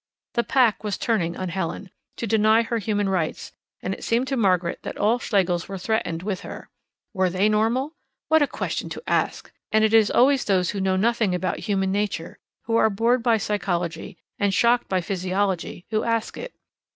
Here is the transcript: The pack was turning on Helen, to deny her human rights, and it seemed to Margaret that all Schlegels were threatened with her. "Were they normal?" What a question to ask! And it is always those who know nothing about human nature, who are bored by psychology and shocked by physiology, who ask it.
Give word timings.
The 0.33 0.43
pack 0.43 0.83
was 0.83 0.97
turning 0.97 1.37
on 1.37 1.49
Helen, 1.49 1.91
to 2.17 2.25
deny 2.25 2.63
her 2.63 2.79
human 2.79 3.07
rights, 3.07 3.51
and 3.83 3.93
it 3.93 4.03
seemed 4.03 4.27
to 4.29 4.35
Margaret 4.35 4.79
that 4.81 4.97
all 4.97 5.19
Schlegels 5.19 5.67
were 5.67 5.77
threatened 5.77 6.23
with 6.23 6.39
her. 6.41 6.71
"Were 7.13 7.29
they 7.29 7.47
normal?" 7.47 7.93
What 8.27 8.41
a 8.41 8.47
question 8.47 8.89
to 8.89 9.03
ask! 9.05 9.53
And 9.71 9.83
it 9.83 9.93
is 9.93 10.09
always 10.09 10.45
those 10.45 10.71
who 10.71 10.81
know 10.81 10.95
nothing 10.95 11.35
about 11.35 11.59
human 11.59 11.91
nature, 11.91 12.39
who 12.63 12.77
are 12.77 12.89
bored 12.89 13.21
by 13.21 13.37
psychology 13.37 14.17
and 14.39 14.55
shocked 14.55 14.87
by 14.89 15.01
physiology, 15.01 15.85
who 15.91 16.03
ask 16.03 16.35
it. 16.35 16.55